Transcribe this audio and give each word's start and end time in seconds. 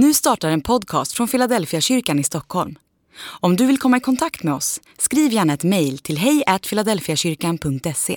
Nu 0.00 0.14
startar 0.14 0.50
en 0.50 0.60
podcast 0.60 1.12
från 1.12 1.28
Philadelphia 1.28 1.80
kyrkan 1.80 2.18
i 2.18 2.24
Stockholm. 2.24 2.78
Om 3.40 3.56
du 3.56 3.66
vill 3.66 3.78
komma 3.78 3.96
i 3.96 4.00
kontakt 4.00 4.42
med 4.42 4.54
oss, 4.54 4.80
skriv 4.98 5.32
gärna 5.32 5.52
ett 5.52 5.64
mejl 5.64 5.98
till 5.98 6.18
hejfiladelfiakyrkan.se. 6.18 8.16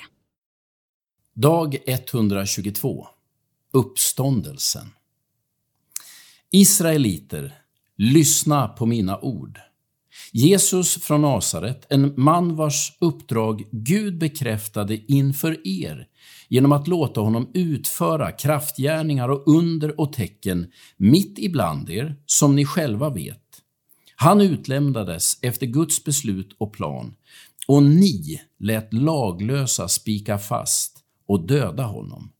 Dag 1.34 1.78
122 1.88 3.08
Uppståndelsen 3.74 4.90
Israeliter, 6.52 7.54
lyssna 7.98 8.68
på 8.68 8.86
mina 8.86 9.20
ord. 9.20 9.60
Jesus 10.32 11.04
från 11.04 11.22
Nasaret, 11.22 11.86
en 11.90 12.14
man 12.18 12.56
vars 12.56 12.98
uppdrag 13.00 13.64
Gud 13.72 14.18
bekräftade 14.18 15.12
inför 15.12 15.68
er 15.68 16.08
genom 16.50 16.72
att 16.72 16.88
låta 16.88 17.22
honom 17.22 17.52
utföra 17.54 18.32
kraftgärningar 18.32 19.30
och 19.30 19.48
under 19.48 20.00
och 20.00 20.14
tecken 20.14 20.72
mitt 20.98 21.40
ibland 21.40 21.90
er, 21.90 22.16
som 22.26 22.56
ni 22.56 22.66
själva 22.66 23.10
vet. 23.10 23.38
Han 24.16 24.42
utlämnades 24.42 25.40
efter 25.42 25.66
Guds 25.66 26.04
beslut 26.04 26.56
och 26.58 26.74
plan, 26.74 27.14
och 27.68 27.84
ni 27.84 28.42
lät 28.60 28.94
laglösa 28.94 29.88
spika 29.88 30.38
fast 30.38 30.98
och 31.28 31.48
döda 31.48 31.84
honom. 31.84 32.32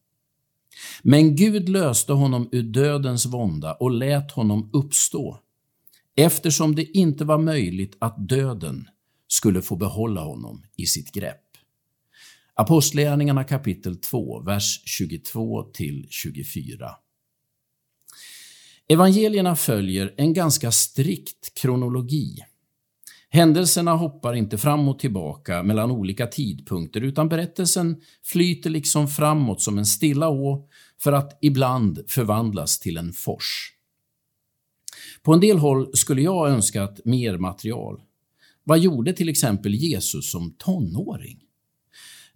Men 1.02 1.36
Gud 1.36 1.70
löste 1.70 2.14
honom 2.14 2.50
ur 2.52 2.64
dödens 2.64 3.26
vånda 3.26 3.74
och 3.74 3.92
lät 3.92 4.32
honom 4.32 4.70
uppstå, 4.74 5.40
eftersom 6.22 6.76
det 6.76 6.98
inte 6.98 7.26
var 7.26 7.38
möjligt 7.38 7.98
att 8.00 8.30
döden 8.30 8.88
skulle 9.28 9.62
få 9.62 9.76
behålla 9.76 10.22
honom 10.22 10.64
i 10.78 10.86
sitt 10.86 11.12
grepp. 11.12 11.38
Apostlagärningarna 12.54 13.44
kapitel 13.44 13.98
2, 13.98 14.40
vers 14.40 14.82
22 14.86 15.72
24. 16.10 16.92
Evangelierna 18.88 19.56
följer 19.56 20.14
en 20.18 20.34
ganska 20.34 20.72
strikt 20.72 21.54
kronologi. 21.54 22.38
Händelserna 23.30 23.94
hoppar 23.94 24.34
inte 24.34 24.58
fram 24.58 24.90
och 24.90 25.00
tillbaka 25.00 25.64
mellan 25.64 25.92
olika 25.92 26.28
tidpunkter 26.28 27.02
utan 27.02 27.30
berättelsen 27.30 28.02
flyter 28.24 28.70
liksom 28.70 29.08
framåt 29.08 29.62
som 29.62 29.78
en 29.78 29.86
stilla 29.86 30.30
å 30.30 30.68
för 31.00 31.12
att 31.12 31.38
ibland 31.42 32.04
förvandlas 32.08 32.80
till 32.80 32.98
en 32.98 33.14
fors. 33.14 33.81
På 35.24 35.34
en 35.34 35.40
del 35.40 35.58
håll 35.58 35.98
skulle 35.98 36.22
jag 36.22 36.50
önskat 36.50 37.00
mer 37.06 37.38
material. 37.38 38.02
Vad 38.64 38.80
gjorde 38.80 39.14
till 39.14 39.30
exempel 39.30 39.74
Jesus 39.74 40.32
som 40.32 40.52
tonåring? 40.52 41.40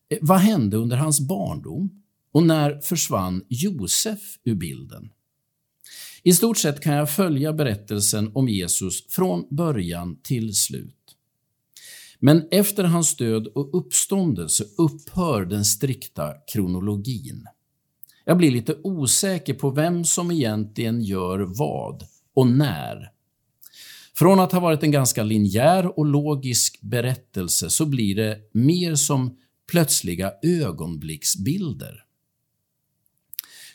Eh, 0.10 0.18
vad 0.22 0.40
hände 0.40 0.78
under 0.78 0.98
hans 0.98 1.20
barndom? 1.20 2.02
Och 2.32 2.44
när 2.44 2.80
försvann 2.80 3.44
Josef 3.50 4.20
ur 4.44 4.56
bilden? 4.56 5.10
I 6.24 6.34
stort 6.34 6.58
sett 6.58 6.82
kan 6.82 6.94
jag 6.94 7.16
följa 7.16 7.54
berättelsen 7.54 8.32
om 8.34 8.50
Jesus 8.50 9.08
från 9.08 9.46
början 9.50 10.20
till 10.24 10.56
slut. 10.56 11.16
Men 12.20 12.48
efter 12.52 12.84
hans 12.84 13.18
död 13.18 13.48
och 13.48 13.78
uppståndelse 13.78 14.66
upphör 14.78 15.46
den 15.46 15.66
strikta 15.66 16.34
kronologin. 16.54 17.48
Jag 18.26 18.38
blir 18.38 18.52
lite 18.52 18.76
osäker 18.84 19.54
på 19.54 19.70
vem 19.70 20.06
som 20.06 20.32
egentligen 20.32 21.02
gör 21.02 21.40
vad 21.40 22.04
och 22.36 22.48
när. 22.48 23.12
Från 24.14 24.40
att 24.40 24.52
ha 24.52 24.60
varit 24.60 24.84
en 24.84 24.92
ganska 24.92 25.24
linjär 25.24 26.00
och 26.00 26.06
logisk 26.06 26.82
berättelse 26.82 27.70
så 27.70 27.86
blir 27.86 28.16
det 28.16 28.38
mer 28.54 28.96
som 28.96 29.38
plötsliga 29.72 30.32
ögonblicksbilder. 30.44 32.06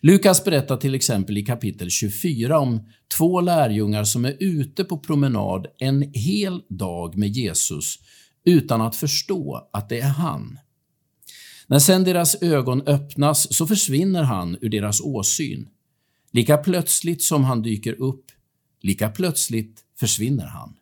Lukas 0.03 0.45
berättar 0.45 0.77
till 0.77 0.95
exempel 0.95 1.39
i 1.39 1.43
kapitel 1.43 1.91
24 1.91 2.59
om 2.59 2.89
två 3.17 3.41
lärjungar 3.41 4.05
som 4.05 4.25
är 4.25 4.37
ute 4.41 4.85
på 4.85 4.99
promenad 4.99 5.67
en 5.79 6.11
hel 6.15 6.63
dag 6.69 7.17
med 7.17 7.29
Jesus 7.29 7.99
utan 8.45 8.81
att 8.81 8.97
förstå 8.97 9.69
att 9.73 9.89
det 9.89 10.01
är 10.01 10.09
han. 10.09 10.59
När 11.67 11.79
sedan 11.79 12.05
deras 12.05 12.43
ögon 12.43 12.83
öppnas 12.83 13.55
så 13.55 13.67
försvinner 13.67 14.23
han 14.23 14.59
ur 14.61 14.69
deras 14.69 15.01
åsyn. 15.01 15.69
Lika 16.33 16.57
plötsligt 16.57 17.23
som 17.23 17.45
han 17.45 17.63
dyker 17.63 18.03
upp, 18.03 18.25
lika 18.81 19.09
plötsligt 19.09 19.85
försvinner 19.99 20.47
han. 20.47 20.77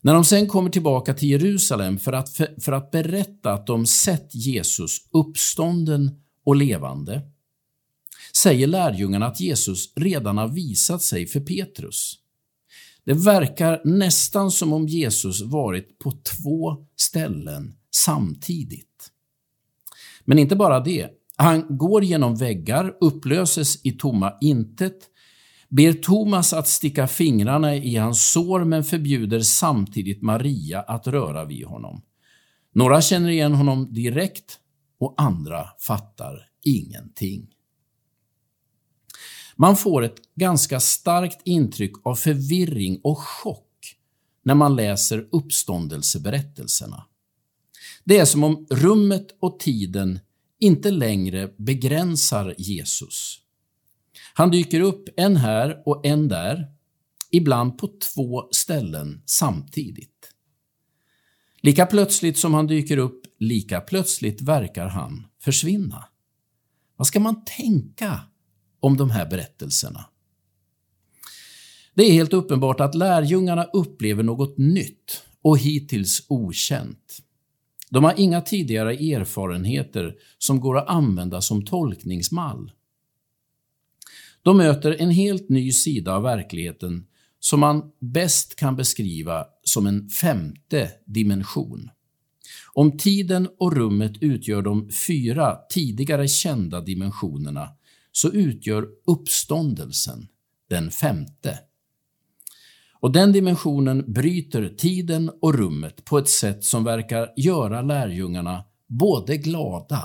När 0.00 0.14
de 0.14 0.24
sen 0.24 0.46
kommer 0.46 0.70
tillbaka 0.70 1.14
till 1.14 1.30
Jerusalem 1.30 1.98
för 1.98 2.12
att, 2.12 2.28
för, 2.28 2.60
för 2.60 2.72
att 2.72 2.90
berätta 2.90 3.52
att 3.52 3.66
de 3.66 3.86
sett 3.86 4.34
Jesus 4.34 4.98
uppstånden 5.10 6.20
och 6.44 6.56
levande, 6.56 7.22
säger 8.36 8.66
lärjungarna 8.66 9.26
att 9.26 9.40
Jesus 9.40 9.92
redan 9.96 10.38
har 10.38 10.48
visat 10.48 11.02
sig 11.02 11.26
för 11.26 11.40
Petrus. 11.40 12.18
Det 13.04 13.14
verkar 13.14 13.80
nästan 13.84 14.50
som 14.50 14.72
om 14.72 14.88
Jesus 14.88 15.42
varit 15.42 15.98
på 15.98 16.12
två 16.12 16.86
ställen 16.96 17.74
samtidigt. 17.90 19.10
Men 20.24 20.38
inte 20.38 20.56
bara 20.56 20.80
det. 20.80 21.10
Han 21.36 21.78
går 21.78 22.04
genom 22.04 22.36
väggar, 22.36 22.96
upplöses 23.00 23.86
i 23.86 23.92
tomma 23.92 24.32
intet, 24.40 25.10
ber 25.76 25.92
Thomas 25.92 26.52
att 26.52 26.68
sticka 26.68 27.08
fingrarna 27.08 27.76
i 27.76 27.96
hans 27.96 28.30
sår 28.30 28.64
men 28.64 28.84
förbjuder 28.84 29.40
samtidigt 29.40 30.22
Maria 30.22 30.80
att 30.80 31.06
röra 31.06 31.44
vid 31.44 31.66
honom. 31.66 32.02
Några 32.72 33.02
känner 33.02 33.28
igen 33.28 33.54
honom 33.54 33.92
direkt 33.92 34.58
och 34.98 35.14
andra 35.16 35.68
fattar 35.78 36.48
ingenting. 36.64 37.48
Man 39.56 39.76
får 39.76 40.02
ett 40.02 40.16
ganska 40.34 40.80
starkt 40.80 41.40
intryck 41.44 41.92
av 42.04 42.14
förvirring 42.14 43.00
och 43.02 43.18
chock 43.18 43.96
när 44.44 44.54
man 44.54 44.76
läser 44.76 45.28
uppståndelseberättelserna. 45.32 47.06
Det 48.04 48.18
är 48.18 48.24
som 48.24 48.44
om 48.44 48.66
rummet 48.70 49.26
och 49.40 49.58
tiden 49.58 50.18
inte 50.58 50.90
längre 50.90 51.50
begränsar 51.58 52.54
Jesus. 52.58 53.45
Han 54.34 54.50
dyker 54.50 54.80
upp 54.80 55.08
en 55.16 55.36
här 55.36 55.82
och 55.86 56.06
en 56.06 56.28
där, 56.28 56.66
ibland 57.30 57.78
på 57.78 57.88
två 58.14 58.48
ställen 58.50 59.22
samtidigt. 59.26 60.32
Lika 61.60 61.86
plötsligt 61.86 62.38
som 62.38 62.54
han 62.54 62.66
dyker 62.66 62.96
upp, 62.96 63.22
lika 63.38 63.80
plötsligt 63.80 64.40
verkar 64.40 64.86
han 64.86 65.26
försvinna. 65.42 66.04
Vad 66.96 67.06
ska 67.06 67.20
man 67.20 67.44
tänka 67.44 68.20
om 68.80 68.96
de 68.96 69.10
här 69.10 69.26
berättelserna? 69.30 70.04
Det 71.94 72.02
är 72.02 72.12
helt 72.12 72.32
uppenbart 72.32 72.80
att 72.80 72.94
lärjungarna 72.94 73.64
upplever 73.64 74.22
något 74.22 74.58
nytt 74.58 75.22
och 75.42 75.58
hittills 75.58 76.26
okänt. 76.28 77.18
De 77.90 78.04
har 78.04 78.14
inga 78.16 78.40
tidigare 78.40 78.92
erfarenheter 78.92 80.14
som 80.38 80.60
går 80.60 80.78
att 80.78 80.88
använda 80.88 81.40
som 81.40 81.64
tolkningsmall. 81.64 82.72
De 84.46 84.56
möter 84.56 84.96
en 84.98 85.10
helt 85.10 85.48
ny 85.48 85.72
sida 85.72 86.14
av 86.14 86.22
verkligheten 86.22 87.06
som 87.40 87.60
man 87.60 87.82
bäst 88.00 88.56
kan 88.56 88.76
beskriva 88.76 89.46
som 89.62 89.86
en 89.86 90.08
femte 90.08 90.90
dimension. 91.04 91.90
Om 92.72 92.98
tiden 92.98 93.48
och 93.58 93.76
rummet 93.76 94.12
utgör 94.20 94.62
de 94.62 94.90
fyra 94.90 95.56
tidigare 95.70 96.28
kända 96.28 96.80
dimensionerna 96.80 97.68
så 98.12 98.32
utgör 98.32 98.88
uppståndelsen 99.06 100.28
den 100.70 100.90
femte. 100.90 101.58
Och 103.00 103.12
Den 103.12 103.32
dimensionen 103.32 104.12
bryter 104.12 104.68
tiden 104.68 105.30
och 105.40 105.54
rummet 105.54 106.04
på 106.04 106.18
ett 106.18 106.28
sätt 106.28 106.64
som 106.64 106.84
verkar 106.84 107.32
göra 107.36 107.82
lärjungarna 107.82 108.64
både 108.86 109.36
glada 109.36 110.04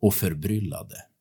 och 0.00 0.14
förbryllade. 0.14 1.11